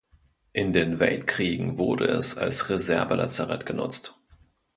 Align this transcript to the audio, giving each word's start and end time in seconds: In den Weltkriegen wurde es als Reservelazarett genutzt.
In 0.51 0.73
den 0.73 0.99
Weltkriegen 0.99 1.77
wurde 1.77 2.05
es 2.05 2.35
als 2.35 2.71
Reservelazarett 2.71 3.67
genutzt. 3.67 4.19